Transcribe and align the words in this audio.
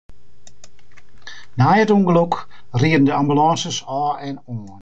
Nei 1.57 1.79
it 1.83 1.93
ûngelok 1.95 2.33
rieden 2.81 3.07
de 3.07 3.13
ambulânsen 3.21 3.77
ôf 3.99 4.13
en 4.27 4.35
oan. 4.53 4.79